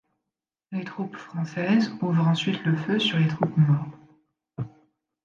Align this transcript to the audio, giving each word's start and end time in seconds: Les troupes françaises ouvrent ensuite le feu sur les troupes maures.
Les 0.71 0.83
troupes 0.83 1.15
françaises 1.15 1.91
ouvrent 2.01 2.27
ensuite 2.29 2.63
le 2.65 2.75
feu 2.75 2.97
sur 2.97 3.19
les 3.19 3.27
troupes 3.27 3.55
maures. 3.55 4.65